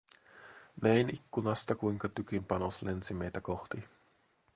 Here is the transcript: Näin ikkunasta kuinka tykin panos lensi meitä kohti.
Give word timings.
Näin 0.81 1.15
ikkunasta 1.15 1.75
kuinka 1.75 2.09
tykin 2.09 2.45
panos 2.45 2.81
lensi 2.81 3.13
meitä 3.13 3.41
kohti. 3.41 3.83